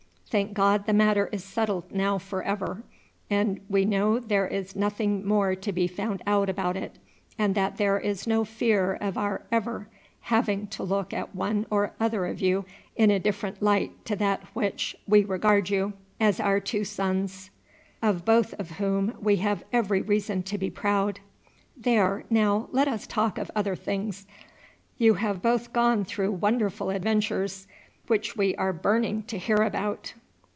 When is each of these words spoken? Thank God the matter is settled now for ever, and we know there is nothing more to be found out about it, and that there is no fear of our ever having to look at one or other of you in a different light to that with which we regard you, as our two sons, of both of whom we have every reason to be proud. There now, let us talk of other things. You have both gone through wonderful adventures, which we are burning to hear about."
Thank 0.31 0.53
God 0.53 0.85
the 0.85 0.93
matter 0.93 1.27
is 1.33 1.43
settled 1.43 1.91
now 1.91 2.17
for 2.17 2.41
ever, 2.43 2.83
and 3.29 3.59
we 3.67 3.83
know 3.83 4.17
there 4.17 4.47
is 4.47 4.77
nothing 4.77 5.27
more 5.27 5.55
to 5.55 5.73
be 5.73 5.87
found 5.87 6.21
out 6.25 6.47
about 6.49 6.77
it, 6.77 6.97
and 7.37 7.53
that 7.55 7.75
there 7.75 7.99
is 7.99 8.25
no 8.25 8.45
fear 8.45 8.93
of 9.01 9.17
our 9.17 9.41
ever 9.51 9.89
having 10.21 10.67
to 10.67 10.83
look 10.83 11.11
at 11.13 11.35
one 11.35 11.65
or 11.69 11.91
other 11.99 12.25
of 12.27 12.39
you 12.39 12.63
in 12.95 13.11
a 13.11 13.19
different 13.19 13.61
light 13.61 14.05
to 14.05 14.15
that 14.15 14.39
with 14.41 14.55
which 14.55 14.95
we 15.05 15.25
regard 15.25 15.69
you, 15.69 15.91
as 16.17 16.39
our 16.39 16.61
two 16.61 16.85
sons, 16.85 17.49
of 18.01 18.23
both 18.23 18.53
of 18.53 18.69
whom 18.77 19.13
we 19.19 19.35
have 19.35 19.65
every 19.73 20.01
reason 20.01 20.43
to 20.43 20.57
be 20.57 20.69
proud. 20.69 21.19
There 21.75 22.23
now, 22.29 22.69
let 22.71 22.87
us 22.87 23.05
talk 23.05 23.37
of 23.37 23.51
other 23.53 23.75
things. 23.75 24.25
You 24.97 25.15
have 25.15 25.41
both 25.41 25.73
gone 25.73 26.05
through 26.05 26.31
wonderful 26.31 26.89
adventures, 26.89 27.67
which 28.07 28.37
we 28.37 28.55
are 28.55 28.71
burning 28.73 29.23
to 29.23 29.37
hear 29.37 29.57
about." 29.57 30.13